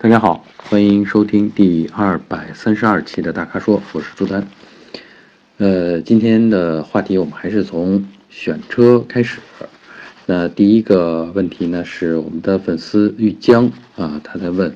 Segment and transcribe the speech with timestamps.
[0.00, 4.46] 大家好，欢迎收听第二百三十二期的大咖说，我是朱丹。
[5.56, 9.40] 呃，今天的话题我们还是从选车开始。
[10.24, 14.72] 那第一个问题呢，是我们的粉丝玉江啊，他在问，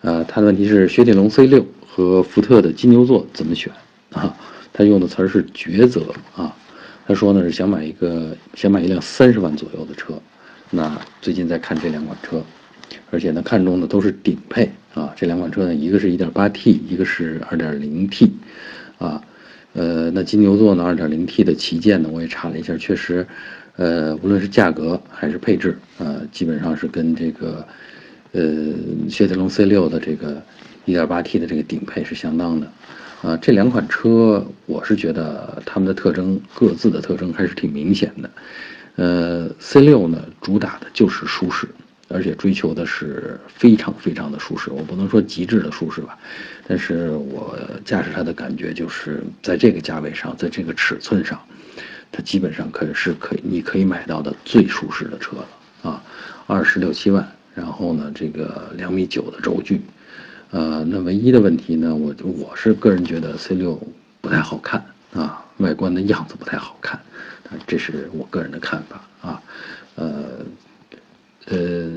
[0.00, 3.72] 呃，他的问题是雪铁龙 C 六和福特的金牛座怎么选
[4.10, 4.36] 啊？
[4.72, 6.52] 他用的词儿是抉择啊。
[7.06, 10.20] 他说呢是想买一个想买一辆三十万左右的车，
[10.70, 12.42] 那最近在看这两款车。
[13.10, 15.12] 而且呢，看中的都是顶配啊。
[15.16, 18.32] 这两款车呢，一个是一点八 T，一个是二点零 T，
[18.98, 19.22] 啊，
[19.74, 23.26] 呃，那金牛座呢，二点零 T 的旗舰呢，我也查了一下，确实，
[23.76, 27.66] 呃，无论是价格还是配置，呃，基本上是跟这个，
[28.32, 28.42] 呃，
[29.08, 30.42] 雪铁龙 C 六的这个
[30.84, 32.66] 一点八 T 的这个顶配是相当的，
[33.22, 38.30] 啊，这两款车，我是觉得它们的特征各自的特征还是挺明显的，
[38.96, 41.68] 呃，C 六呢，主打的就是舒适。
[42.08, 46.16] 而且追求的是非常非常的舒适，我不能说极致的舒适吧，
[46.66, 51.40] 但是我驾驶它的感觉就是在这个价位上，在这个尺寸上，
[52.12, 56.02] 它基本上可是可以你可以买到的最舒适的车了啊，
[56.46, 59.80] 二十六七万，然后呢这个两米九的轴距，
[60.52, 63.80] 呃，那唯一的问题呢，我我是个人觉得 C 六
[64.20, 67.00] 不太好看啊，外观的样子不太好看，
[67.66, 69.42] 这是我个人的看法啊，
[69.96, 70.14] 呃。
[71.46, 71.90] 呃，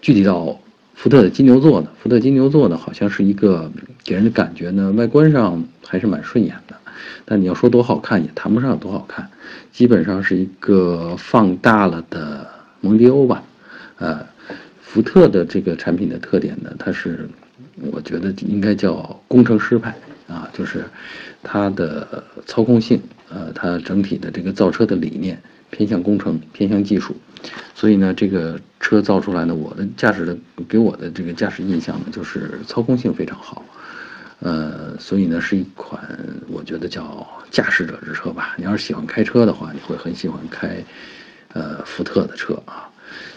[0.00, 0.58] 具体到
[0.94, 3.70] 福特的金牛座呢，福特金牛座呢，好像是一个
[4.04, 6.76] 给人的感觉呢，外观上还是蛮顺眼的，
[7.24, 9.30] 但你要说多好看，也谈不上多好看，
[9.72, 12.46] 基本上是一个放大了的
[12.80, 13.42] 蒙迪欧吧。
[13.98, 14.26] 呃，
[14.80, 17.28] 福特的这个产品的特点呢，它是，
[17.92, 19.94] 我觉得应该叫工程师派
[20.26, 20.84] 啊，就是
[21.42, 27.14] 它的操控性，呃，它整体的这个造车的理念偏向工程，偏向技术。
[27.74, 30.36] 所以呢，这个车造出来呢，我的驾驶的
[30.68, 33.64] 给我的这个驾驶印象呢，就是操控性非常好，
[34.40, 36.00] 呃，所以呢，是一款
[36.48, 38.54] 我觉得叫驾驶者之车吧。
[38.56, 40.84] 你要是喜欢开车的话，你会很喜欢开，
[41.52, 42.88] 呃，福特的车啊，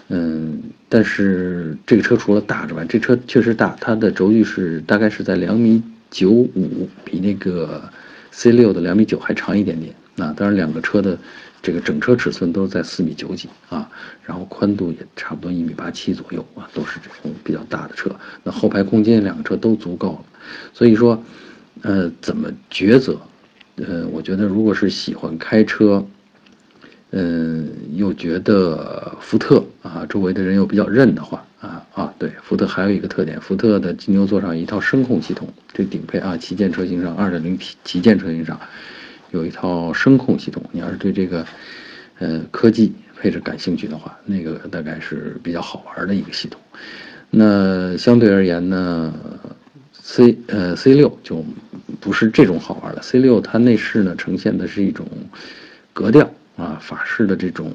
[0.09, 7.83] 嗯，但是这个车除了大之外，这车确实大，它的轴距是大概是在两米九五，比那个
[8.29, 9.95] C 六的两米九还长一点点。
[10.17, 11.17] 那当然，两个车的。
[11.65, 13.89] 这个整车尺寸都在四米九几啊，
[14.23, 18.15] 然后宽度也差不多一米八七左右啊，都是这种比较大的车。
[18.43, 20.25] 那后排空间两个车都足够了，
[20.73, 21.19] 所以说，
[21.81, 23.19] 呃，怎么抉择？
[23.77, 26.05] 呃，我觉得如果是喜欢开车，
[27.09, 38.59] 嗯，又觉得福特啊，周围的人又比较认的话啊啊，对，福特还有一个特点，福特的金牛座上一套声控系统，这顶配啊旗舰车型上二点零 T 旗舰车型上。
[39.31, 41.45] 有一套声控系统，你要是对这个，
[42.19, 46.59] 呃，科技配置感兴趣的话，那个大概是比较好玩的一个系统。
[47.29, 49.13] 那相对而言呢
[49.91, 51.43] ，C 呃 C 六就
[51.99, 53.01] 不是这种好玩的。
[53.01, 55.05] C 六它内饰呢呈现的是一种
[55.91, 57.73] 格调啊，法式的这种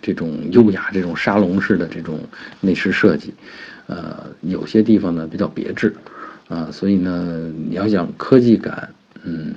[0.00, 2.18] 这种优雅、这种沙龙式的这种
[2.60, 3.34] 内饰设计，
[3.88, 5.94] 呃，有些地方呢比较别致
[6.48, 8.88] 啊，所以呢，你要讲科技感，
[9.22, 9.52] 嗯。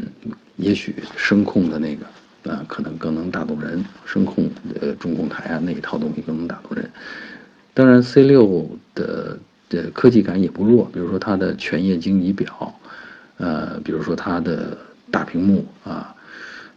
[0.61, 2.05] 也许声控的那个，
[2.51, 3.83] 啊，可能更能打动人。
[4.05, 6.88] 声控的中控台啊，那一套东西更能打动人。
[7.73, 9.39] 当然，C 六的
[9.69, 12.79] 的科技感也不弱，比如说它的全液晶仪表，
[13.38, 14.77] 呃，比如说它的
[15.09, 16.13] 大屏幕啊，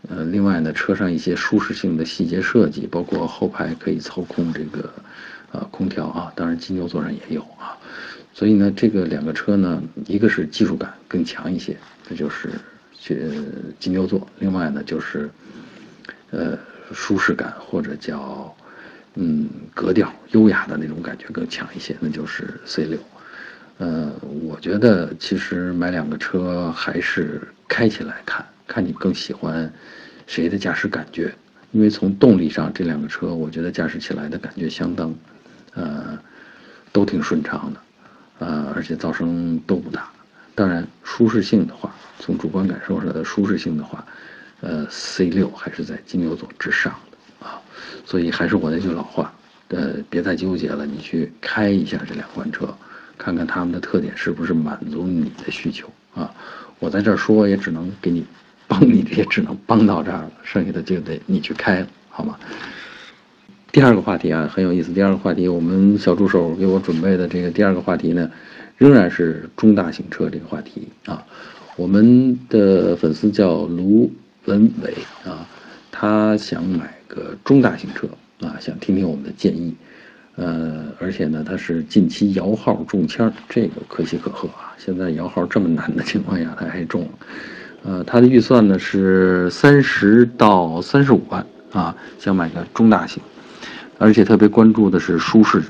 [0.09, 4.91] 呃，另外呢，车上一些舒适性的细节设计，包括后排可以操控这个，
[5.53, 7.77] 呃，空调啊，当然金牛座上也有啊。
[8.33, 11.77] 所以呢，这个两个车呢，一个是技术感更强一些，
[12.09, 12.49] 这就是。
[13.05, 13.21] 去
[13.79, 15.29] 金牛座，另外呢就是，
[16.31, 16.59] 呃，
[16.91, 18.57] 舒适感或者叫，
[19.17, 22.99] 嗯，格调优雅的那种感觉更强一些，那就是 C 六。
[23.77, 24.11] 呃，
[24.43, 29.71] 我觉得其实买两个车还是开起来看看你更喜欢
[30.27, 31.31] 谁的驾驶感觉，
[31.73, 35.15] 因为从动力上这两个车，我觉得驾驶起来的感觉相当，
[35.75, 36.19] 呃，
[36.91, 37.81] 都挺顺畅的，
[38.39, 40.11] 呃，而且噪声都不大。
[40.55, 44.05] 当然，舒适性的话，从主观感受上的舒适性的话，
[44.61, 47.61] 呃，C 六还是在金牛座之上的啊。
[48.07, 49.35] 所以还是我那句老话，
[49.69, 52.73] 呃，别再纠结了，你去开一下这两款车，
[53.19, 56.33] 看看它们的特点是不是满足你的需求啊。
[56.79, 58.25] 我在这儿说也只能给你
[58.69, 62.39] 帮你，也只能帮到这儿了， 剩下的就得你去开了，好吗？
[63.73, 64.93] 第二个话题啊，很有意思。
[64.93, 68.31] 第二个话题，我们小助手给我准备的这个第二个话题呢。
[68.85, 71.25] 仍然是中大型车这个话题啊，
[71.75, 74.13] 我们的粉丝叫卢
[74.45, 74.93] 文伟
[75.25, 75.49] 啊，
[75.91, 78.07] 他想买个中大型车
[78.47, 79.75] 啊，想听听我们的建议。
[80.37, 84.75] 呃，而且呢，他是近期摇号中签，这个可喜可贺啊！
[84.77, 87.09] 现在摇号这么难的情况下，他还中了。
[87.85, 93.23] 呃，他的预算呢是三十到三十五万啊，想买个中大型，
[93.97, 95.63] 而且特别关注的是舒适、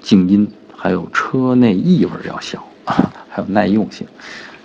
[0.00, 4.06] 静音，还有车内异味要小， 还有耐用性。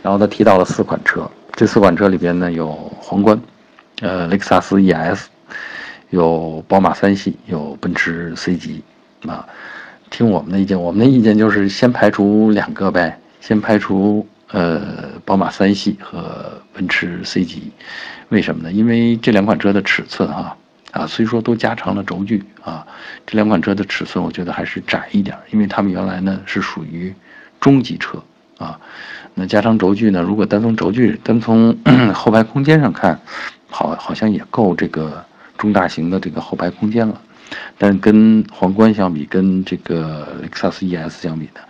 [0.04, 3.40] 然后他提到了四款车，这四款车里边呢有皇冠，
[4.02, 5.26] 呃，雷克萨斯 ES，
[6.10, 8.84] 有宝马三系，有奔驰 C 级。
[9.28, 9.48] 啊，
[10.10, 14.82] 听我们的意见，我们的意见就是先排除两个呗，先排除呃
[15.24, 17.72] 宝马三系和奔驰 C 级，
[18.30, 18.72] 为什么呢？
[18.72, 20.58] 因为这两款车的尺寸啊
[20.92, 22.86] 啊，虽说都加长了轴距啊，
[23.26, 27.14] 这两款车的尺寸我觉得还是窄一点，因为他们原来呢是属于
[27.60, 28.22] 中级车
[28.58, 28.80] 啊，
[29.34, 31.78] 那加长轴距呢，如果单从轴距单从
[32.14, 33.20] 后排空间上看，
[33.70, 35.26] 好好像也够这个
[35.58, 37.22] 中大型的这个后排空间了。
[37.78, 41.62] 但跟皇冠相比，跟这个雷克萨斯 ES 相比呢，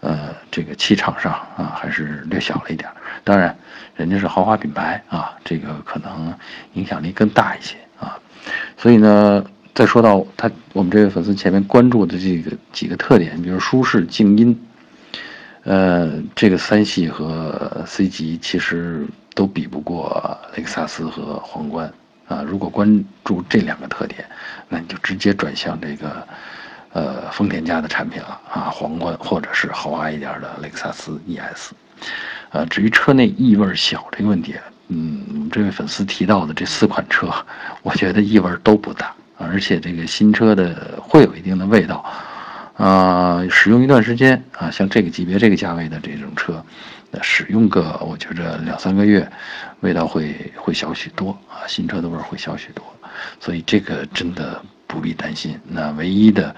[0.00, 2.88] 呃，这个气场上啊还是略小了一点。
[3.22, 3.56] 当然，
[3.94, 6.34] 人家是豪华品牌啊，这个可能
[6.72, 7.76] 影响力更大一些。
[8.76, 9.44] 所以呢，
[9.74, 14.60] 再说到他我们这位粉丝前面关注的这个几个特点，比如舒适、静音，
[15.64, 21.92] 呃，这个三系和 C 级其实都比不过雷克萨斯和皇冠。
[22.28, 24.24] 啊，如果关注这两个特点，
[24.68, 26.24] 那你就直接转向这个，
[26.92, 31.72] 呃，丰田家的产品了啊，皇冠或者是豪华一点的雷克萨斯 ES。
[32.50, 34.54] 呃，至于车内异味小这个问题，
[34.92, 37.32] 嗯，这位粉丝提到的这四款车，
[37.82, 42.04] 我觉得异味都不大，而且这个新车的会有一定的味道。
[42.76, 46.64] 啊，使用一段时间啊，像这个级别、这个价位的这种车，
[47.10, 49.30] 那使用个我觉着两三个月，
[49.80, 52.82] 味道会会小许多啊，新车的味儿会小许多，
[53.38, 55.60] 所以这个真的不必担心。
[55.68, 56.56] 那唯一的，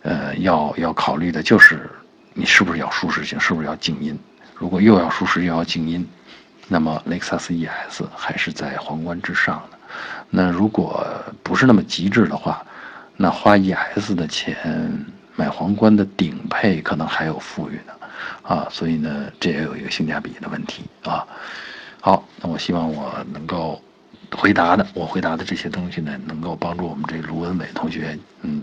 [0.00, 1.90] 呃，要要考虑的就是
[2.32, 4.18] 你是不是要舒适性，是不是要静音。
[4.56, 6.08] 如果又要舒适又要静音，
[6.68, 9.78] 那么雷克萨斯 ES 还是在皇冠之上的。
[10.30, 11.04] 那如果
[11.42, 12.64] 不是那么极致的话，
[13.16, 15.04] 那花 ES 的钱。
[15.36, 17.92] 买皇冠的顶配可能还有富裕呢，
[18.42, 21.26] 啊，所以呢，这也有一个性价比的问题啊。
[22.00, 23.82] 好，那我希望我能够
[24.30, 28.62] 回答的，我回答的这些东西呢，能够帮助我们这卢文伟同学，嗯，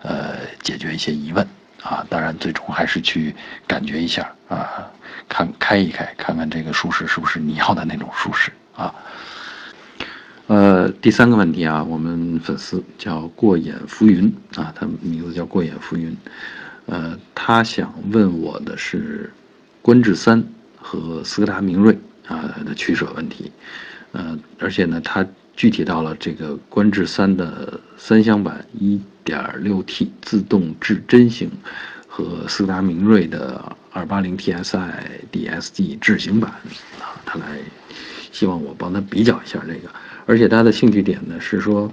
[0.00, 1.46] 呃，解决一些疑问
[1.82, 2.06] 啊。
[2.08, 3.34] 当然，最终还是去
[3.66, 4.90] 感觉一下啊，
[5.28, 8.94] 看开一开，看看这个舒适是不是你要的那种舒适啊。
[10.46, 16.16] 呃，第三个问题啊，我们粉丝叫过眼浮云啊，他名字叫过眼浮云，
[16.86, 19.30] 呃，他想问我的是，
[19.82, 20.42] 观致三
[20.80, 23.52] 和斯柯达明锐啊的取舍问题，
[24.12, 25.26] 呃，而且呢，他
[25.58, 31.50] 具体到了这个观致三的三厢版 1.6T 自动至臻型
[32.06, 34.92] 和斯柯达明锐的 280TSI
[35.32, 36.48] DSG 智行版
[37.00, 37.58] 啊，他来
[38.30, 39.90] 希望我帮他比较一下这个。
[40.26, 41.92] 而且他的兴趣点呢是说，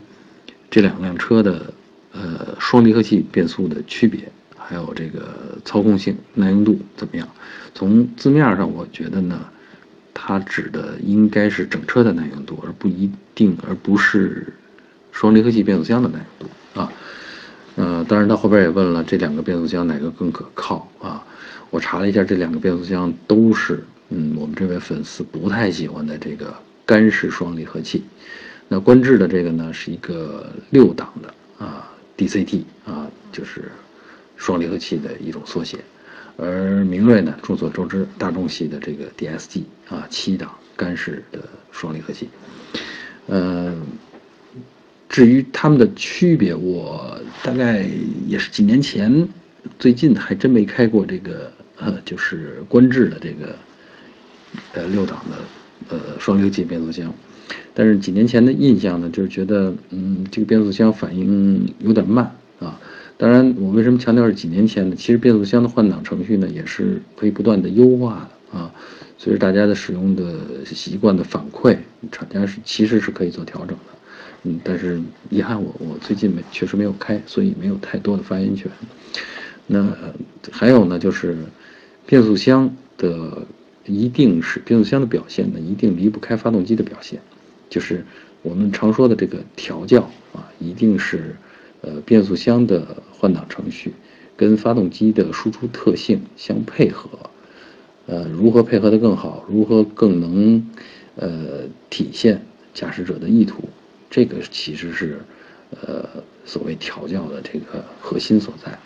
[0.70, 1.74] 这两辆车的
[2.12, 7.28] 呃双离合器变速的区别，还有这个操控性、耐用度怎么样？
[7.74, 9.44] 从字面上我觉得呢，
[10.16, 14.48] 它指的应该是整车的耐用度，而不一定，而不是
[15.12, 16.92] 双离合器变速箱的耐用度啊。
[17.76, 21.24] 呃，当然他后边也问了，这两个变速箱哪个更可靠啊？
[21.70, 26.52] 我查了一下，这两个变速箱都是嗯，我们这位粉丝不太喜欢的这个。
[26.88, 28.04] 干式双离合器，
[28.68, 31.34] 那观致的这个呢是一个六档的
[31.66, 33.72] 啊 DCT 啊，就是
[34.38, 35.80] 双离合器的一种缩写，
[36.38, 41.40] 而明锐呢众所周知大众系的这个 DSG 啊七档干式的
[41.72, 42.30] 双离合器，
[43.28, 43.82] 嗯，
[45.10, 47.86] 至于它们的区别，我大概
[48.28, 49.28] 也是几年前，
[49.80, 53.56] 最近还真没开过这个呃，就是观致的这个
[54.74, 55.38] 呃六档的。
[55.90, 57.14] 呃，双离合器变速箱，
[57.76, 62.80] 但是几年前的印象呢，就是觉得，嗯，这个变速箱反应有点慢啊。
[63.18, 64.96] 当然，我为什么强调是几年前呢？
[64.96, 68.72] 其实变速箱的换挡程序呢，也是可以不断的优化的啊。
[69.18, 71.78] 随着大家的使用的习惯的反馈，
[72.12, 73.94] 厂家是其实是可以做调整的。
[74.44, 78.72] 嗯，但是遗憾，我我最近没确实没有开，所以没有太多的发言权。
[79.68, 79.98] 那
[80.52, 81.38] 还有呢，就是
[82.06, 83.46] 变速箱的。
[83.88, 87.22] 一定是变速箱的表现呢，一定离不开发动机的表现，
[87.70, 88.04] 就是
[88.42, 90.02] 我们常说的这个调教
[90.34, 91.36] 啊，一定是，
[91.86, 93.94] 呃，变速箱的换挡程序
[94.36, 97.08] 跟发动机的输出特性相配合，
[98.08, 100.68] 呃，如何配合的更好，如何更能，
[101.16, 103.70] 呃，体现驾驶者的意图，
[104.10, 105.20] 这个其实是，
[105.70, 106.10] 呃，
[106.44, 108.80] 所谓调教的这个核心所在。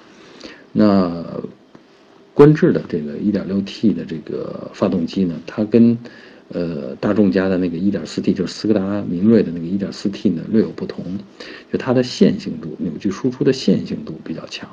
[0.73, 1.25] 那
[2.33, 5.97] 观致的这个 1.6T 的这个发动机呢，它跟
[6.51, 11.03] 呃大众家的那个 1.4T，就是斯柯达明锐的那个 1.4T 呢略有不同，
[11.71, 14.69] 就它的线性度，扭矩输出的线性度比较强，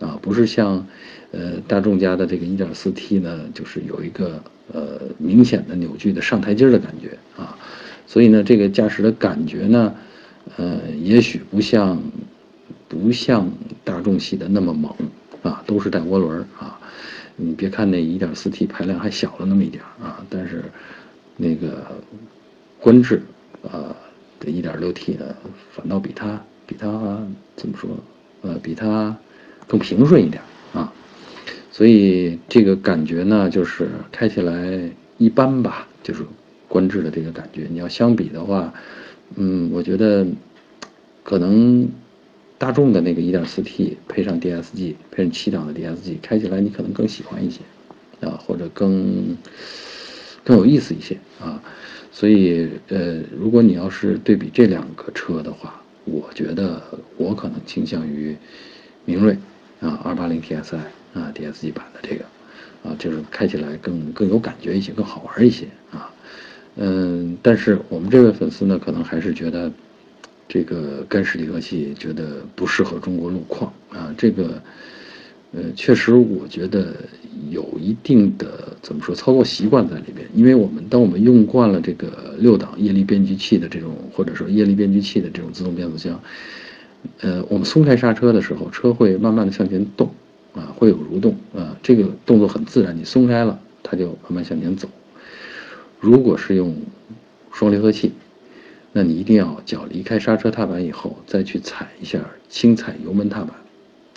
[0.00, 0.86] 啊，不是像
[1.30, 7.18] 呃大众家的这个 1.4T 呢，就是有一个呃明显的扭矩的上台阶的感觉。
[7.36, 7.56] 啊，
[8.06, 9.94] 所以呢，这个驾驶的感觉呢，
[10.56, 12.02] 呃，也许不像
[12.88, 13.50] 不像
[13.84, 14.94] 大众系的那么猛。
[15.42, 16.78] 啊，都是带涡轮啊，
[17.36, 20.19] 你别看那 1.4T 排量还小了那么一点啊，
[21.40, 21.86] 那个
[22.78, 23.22] 观致
[23.62, 23.96] 啊
[24.38, 25.34] 的 1.6T 的，
[25.72, 26.88] 反倒比它比它
[27.56, 27.88] 怎么说？
[28.42, 29.16] 呃，比它
[29.66, 30.42] 更平顺一点
[30.72, 30.92] 啊，
[31.72, 36.24] 所以这个感觉呢，就是开起来一般吧，就是
[36.68, 37.66] 观致的这个感觉。
[37.70, 38.72] 你要相比的话，
[39.36, 40.26] 嗯，我觉得
[41.22, 41.88] 可能。
[42.60, 47.60] 大众的那个 1.4T 配上 DSG，配上七档的 DSG，开起来你可能更喜欢一些，
[48.20, 49.34] 啊，或者更
[50.44, 51.62] 更有意思一些啊。
[52.12, 56.82] 所以，呃，如果你要是对比这两个车的话，我觉得
[57.16, 58.36] 我可能倾向于
[59.04, 59.38] 明锐
[59.80, 60.76] 啊二八零 TSI
[61.14, 62.24] 啊 DSG 版的这个
[62.82, 66.12] 啊，就是开起来更更有感觉一些，更好玩一些啊。
[66.76, 69.70] 嗯，但是我们这位粉丝呢，可能还是觉得。
[70.52, 74.60] 这个干式离合器觉得不适合中国路况啊，这个，
[75.52, 76.94] 呃，确实我觉得
[77.50, 86.20] 有一定的怎么说操作习惯在里边，因为我们当我们用惯了这个六档液力变矩器的这种，或者说液力变矩器的这种自动变速箱，
[87.20, 90.08] 呃，我们松开刹车的时候，车会慢慢的向前动，
[90.54, 94.88] 啊，会有蠕动啊，这个动作很自然，你松开了，它就慢慢向前走。
[95.98, 96.76] 如果是用
[97.52, 98.12] 双离合器。
[98.92, 103.54] 那你一定要脚离开刹车踏板以后，再去踩一下轻踩油门踏板。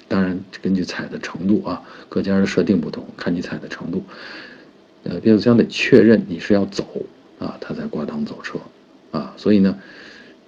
[0.08, 4.04] 当然，根据踩的程度啊，各家的设定不同，看你踩的程度。
[5.04, 6.86] 呃，变速箱得确认你是要走
[7.40, 8.60] 啊，它才挂档走车
[9.12, 9.34] 啊。
[9.38, 9.78] 所以呢，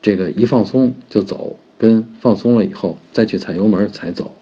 [0.02, 4.36] 这个一放松就走，跟放松了以后再去踩油门才走，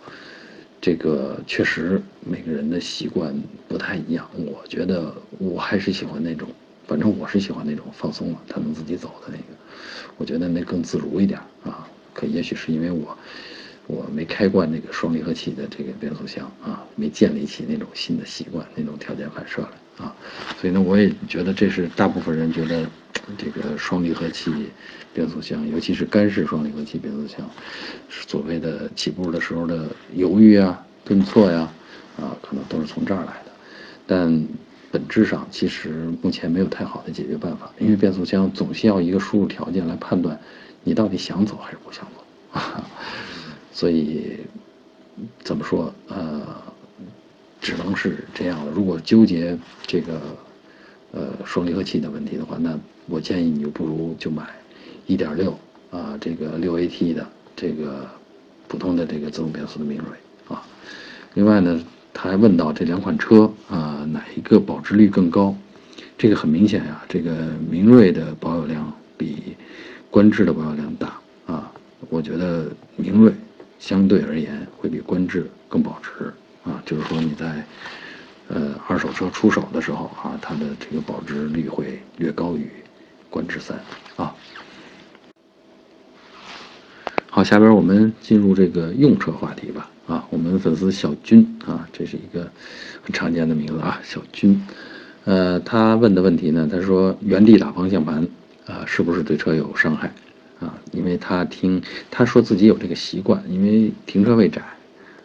[0.82, 3.34] 这个确实每个人的习惯
[3.68, 4.30] 不太一样。
[4.36, 6.48] 我觉得我还是喜欢那种。
[6.86, 9.44] 反正我是喜欢那种放松了，它能自己走的那个，
[10.18, 11.88] 我觉得那更自如一点啊。
[12.14, 13.18] 可也许是因为我，
[13.88, 20.16] 我没开惯那个双离合器的这个变速箱啊，没建立起那种新的习惯，那种条件反射来啊。
[20.60, 22.86] 所以呢，我也觉得这是大部分人觉得
[23.38, 24.52] 这个双离合器
[25.14, 27.50] 变速箱，尤其是干式双离合器变速箱，
[28.10, 31.72] 所谓的起步的时候的犹豫啊、顿挫呀，
[32.18, 33.52] 啊，可能都是从这儿来的，
[34.08, 34.48] 但。
[34.94, 40.40] 本质上其实目前没有太好的解决办法，因为变速箱总需要一个输入条件来判断
[40.84, 42.24] 你到底想走还是不想走，
[43.74, 44.38] 所以
[45.44, 46.42] 怎么说呃，
[47.60, 48.72] 只能是这样了。
[48.74, 50.22] 如果纠结这个
[51.12, 54.48] 呃双离合器的问题的话，那我建议你就不如就买
[55.08, 55.58] 一点六
[55.92, 58.08] 啊这个六 AT 的这个
[58.68, 60.66] 普通的这个自动变速的明锐啊。
[61.34, 61.84] 另外呢。
[62.16, 65.56] 他还问到这两款车啊，哪一个保值率更高？
[66.16, 67.32] 这个很明显呀，这个
[67.68, 69.58] 明锐的保有量比
[70.12, 71.72] 观致的保有量大啊。
[72.10, 73.34] 我觉得明锐
[73.84, 77.62] 相对而言会比观致更保值啊，就是说你在
[78.48, 82.70] 呃二手车出手的时候啊，它的这个保值率会略高于
[83.30, 83.78] 观致三
[84.16, 84.34] 啊。
[87.30, 89.90] 好，下边我们进入这个用车话题吧。
[90.08, 92.50] 啊，我们粉丝小军啊，这是一个
[93.02, 94.66] 很常见的名字啊，小军。
[95.26, 98.26] 呃，他问的问题呢，他说原地打方向盘
[98.66, 100.14] 啊，是不是对车有伤害
[100.64, 100.74] 啊？
[100.92, 104.62] 因为他听他说自己有这个习惯，因为停车位窄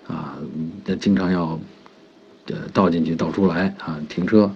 [0.06, 0.36] 啊，
[0.84, 1.58] 他经常要
[2.46, 4.50] 呃倒进去倒出来啊，停车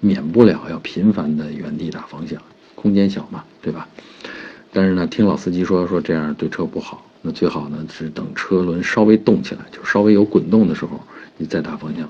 [0.00, 2.40] 免不了要频繁的原地打方向，
[2.74, 3.88] 空间小嘛，对吧？
[4.72, 7.04] 但是呢，听老司机说说这样对车不好。
[7.20, 11.00] 那最好呢是等车轮稍微动起来，就稍微有滚动的时候，
[11.36, 12.08] 你再打方向。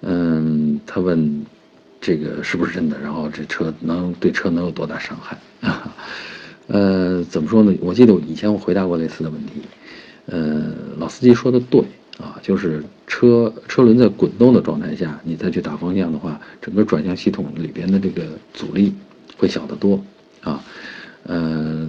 [0.00, 1.46] 嗯，他问
[2.00, 2.98] 这个是不是真的？
[2.98, 5.38] 然后这车能对车能有多大伤害？
[6.66, 7.74] 呃，怎么说呢？
[7.80, 9.62] 我记得以前我回答过类似的问题。
[10.26, 11.82] 呃，老司机说的对
[12.18, 18.94] 啊，就是车车轮在滚动的状态下，你再去打方向的话，整个转向系统里边的这个阻力
[19.36, 20.02] 会小得多
[20.42, 20.64] 啊。
[21.24, 21.88] 呃。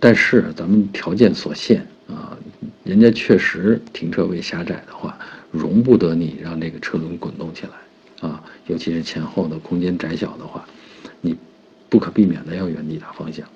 [0.00, 2.36] 但是咱们条件所限啊，
[2.82, 5.18] 人家确实停车位狭窄的话，
[5.50, 10.64] 容不得你让这个车轮滚动起来啊，尤其是前后的空间窄小的话，
[11.20, 11.36] 你
[11.90, 13.46] 不可避免的要原地打方向。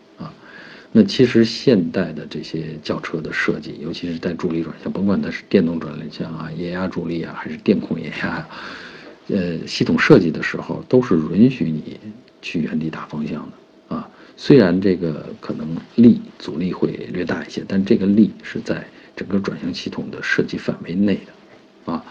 [0.92, 8.48] 那其实现代的这些轿车的设计，尤其是带助力转向，甭管它是电动转向啊、液压助力啊，还是电控液压，
[9.28, 12.00] 呃，系统设计的时候都是允许你
[12.40, 14.08] 去原地打方向的啊。
[14.38, 18.82] 虽然这个可能力阻力会略大一些，但这个力是在
[19.14, 22.02] 整个转向系统的设计范围内的啊。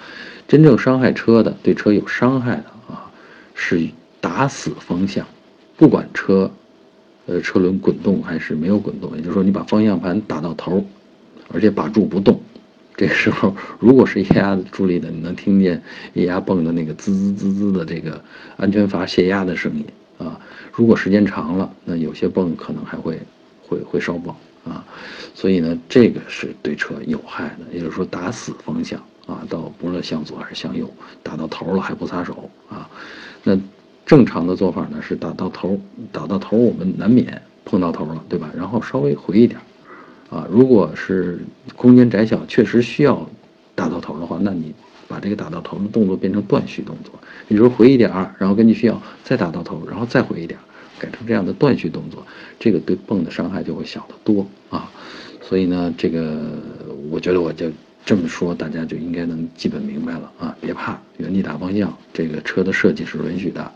[0.47, 3.09] 真正伤害车的、对车有伤害的啊，
[3.55, 3.87] 是
[4.21, 5.25] 打死方向，
[5.75, 6.51] 不管车。
[7.27, 10.85] 呃，车轮滚动还是没有滚动，也就是说，你把方向盘打到头，
[11.51, 12.39] 而且把住不动，
[12.95, 15.81] 这个时候，如果是液压助力的，你能听见
[16.13, 18.23] 液压泵的那个滋滋滋滋的这个
[18.57, 19.83] 安全阀泄压的声音
[20.19, 20.39] 啊。
[20.71, 23.19] 如果时间长了，那有些泵可能还会
[23.67, 24.85] 会会烧爆啊。
[25.33, 30.87] 所以呢，这个是对车有害的，也就是说，打死方向啊，到不论向左还是向右，
[31.23, 32.87] 打到头了还不撒手啊，
[33.43, 33.59] 那。
[34.05, 35.79] 正常的做法呢是打到头，
[36.11, 38.51] 打到头我们难免碰到头了，对吧？
[38.55, 39.59] 然后稍微回一点，
[40.29, 41.39] 啊，如果是
[41.75, 43.27] 空间窄小，确实需要
[43.73, 44.73] 打到头的话，那你
[45.07, 47.13] 把这个打到头的动作变成断续动作，
[47.47, 50.59] 你说回一点儿，然后根据需要再打到头，然后再回一点，
[50.99, 52.25] 改成这样的断续动作，
[52.59, 54.91] 这个对泵的伤害就会小得多啊。
[55.41, 56.39] 所以呢，这个
[57.09, 57.71] 我觉得我就
[58.05, 63.71] 这么说，大家就应该能基本明白了啊，别怕，原地打方向，这个车的设计是允许的。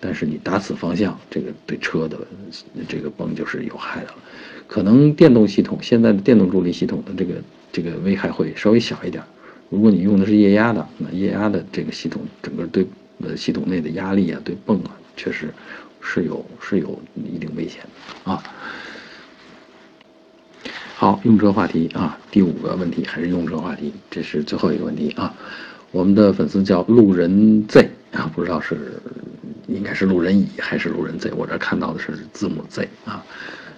[0.00, 2.18] 但是你打死方向，这个对车的
[2.88, 4.14] 这个泵就是有害的了。
[4.66, 7.34] 可能电动系统现在的电动助力系统的这个
[7.72, 9.22] 这个危害会稍微小一点。
[9.70, 12.86] 如果你用的是液压的，那液压的这个系统整个对
[13.22, 15.52] 呃系统内的压力啊，对泵啊，确实
[16.00, 17.80] 是有是有一定危险
[18.24, 18.42] 的啊。
[21.00, 25.32] 好，用车话题啊，第五个问题还是用车话题，这是最后一个问题啊。
[25.92, 28.76] 我们的粉丝叫路人 Z 啊，不知道是。
[29.68, 31.30] 应该是路人乙还是路人 Z？
[31.36, 33.24] 我这看到的是字母 Z 啊。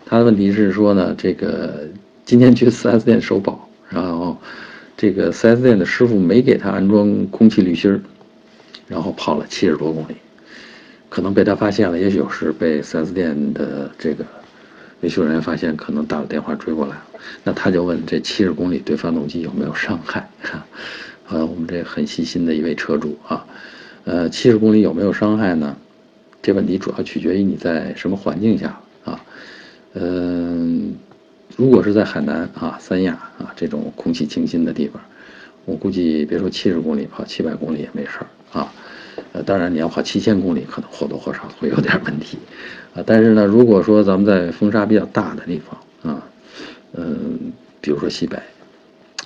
[0.06, 1.86] 他的问题是说呢，这个
[2.24, 4.38] 今天去 4S 店首保，然后
[4.96, 8.00] 这个 4S 店的师傅没给他安装空气滤芯儿，
[8.88, 10.16] 然后跑了七十多公里，
[11.10, 14.24] 可能被他发现了，也许是被 4S 店的这个
[15.00, 17.02] 维修人员发现，可能打了电话追过来了。
[17.44, 20.28] 那他就问这七十公里对发动机有没有伤害？
[21.26, 23.46] 啊，我们这很细心的一位车主啊。
[24.04, 25.76] 呃，七十公里有没有伤害呢？
[26.42, 29.20] 这问题主要取决于你在什么环境下啊。
[29.92, 30.94] 嗯，
[31.56, 35.00] 如果是在海南啊、三亚啊这种空气清新的地方，
[35.66, 38.72] 我估计别说七十公里，跑七百公里也没事儿啊。
[39.32, 42.38] 呃，当然你要跑七千公里，可能或多或少会有点问题
[42.94, 43.02] 啊。
[43.06, 46.22] 但是呢，如果说咱们在风沙比较大的地方啊，
[46.94, 48.38] 嗯，比如说西北。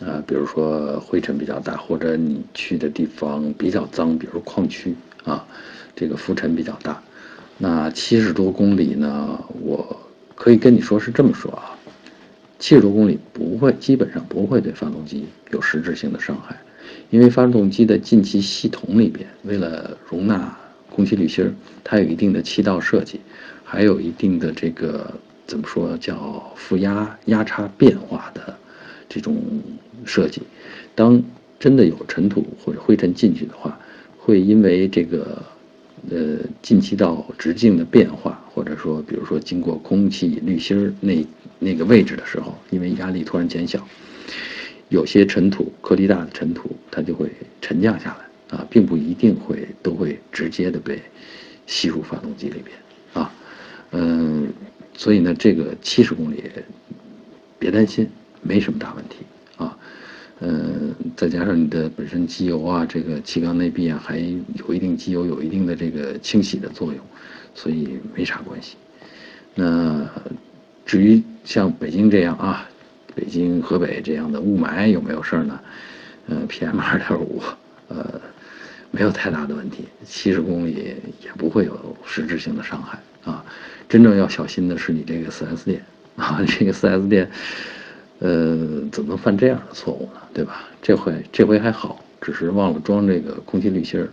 [0.05, 4.92] 啊，比如说灰尘比较大，或者你去的地方比较脏，比如矿区
[5.23, 5.47] 啊，
[5.94, 7.01] 这个浮尘比较大，
[7.59, 9.97] 那七十多公里呢，我
[10.35, 11.79] 可以跟你说是这么说啊，
[12.59, 16.57] 七十多公里不会，基本上不会对发动机有实质性的伤害，
[17.10, 20.56] 因为发动机的进气系统里边，为了容纳
[20.90, 23.20] 空气滤芯儿，它有一定的气道设计，
[23.64, 25.12] 还有一定的这个
[25.46, 28.56] 怎么说叫负压压差变化的
[29.08, 29.36] 这种。
[30.06, 30.42] 设计，
[30.94, 31.22] 当
[31.58, 33.80] 真的有尘土或者灰尘进去的话，
[34.18, 35.42] 会因为这个，
[36.10, 41.26] 呃，进气道直径的变化，或者说，比如说经过空气滤芯儿那
[41.58, 43.88] 那个位置的时候，因为压力突然减小，
[44.94, 47.28] 有些尘土颗粒大的尘土，它就会
[47.61, 51.02] 沉降下来啊，并不一定会都会直接的被
[51.66, 52.76] 吸入发动机里边
[53.12, 53.35] 啊，
[53.90, 54.52] 嗯，
[54.96, 56.44] 所以呢，这个七十公里
[57.59, 58.09] 别担心，
[58.40, 59.16] 没什么大问题
[59.57, 59.76] 啊。
[60.38, 67.00] 嗯，再加上你的本身机油啊，这个气缸内壁啊，还有一定机油，有一定的这个清洗的作用，
[67.52, 68.76] 所以没啥关系。
[69.57, 70.09] 那
[70.87, 72.68] 至于像北京这样啊，
[73.14, 75.61] 北京、河北这样的雾霾有没有事儿呢？
[76.27, 77.42] 嗯，PM 二点五，
[77.88, 78.20] 呃，
[78.90, 83.44] 没有太大的问题，七十公里也不会有实质性的伤害啊。
[83.88, 85.85] 真正要小心的是你这个 4S 店
[86.16, 87.31] 啊，这个 4S 店。
[88.20, 90.20] 呃，怎么能犯这样的错误呢？
[90.33, 90.64] 对吧？
[90.81, 94.09] 这回这回还好，只是忘了装这个空气滤芯儿。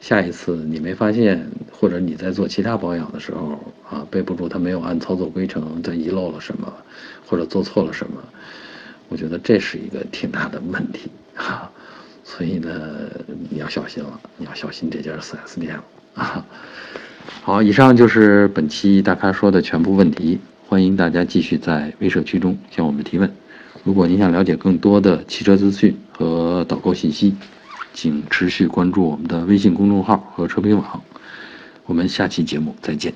[0.00, 3.58] 下一次你没发现，或者你在做其他保养的时候
[3.90, 6.72] 啊，备不住他没有按操作规程，他遗漏了什么，
[7.26, 8.22] 或者做错了什么，
[9.08, 11.70] 我觉得这是一个挺大的问题啊。
[12.24, 12.70] 所以呢，
[13.50, 15.78] 你要小心了，你要小心这家 4S 店
[16.14, 16.44] 啊。
[17.42, 20.38] 好，以上就是本期大咖说的全部问题。
[20.66, 23.32] 欢迎大家继续在微社区中向我们提问。
[23.84, 27.34] 如果您想了解更多的汽车资讯和导购信息，
[28.00, 31.02] 请持续关注我们的微信公众号和车评网。
[31.84, 33.12] 我们下期节目再见。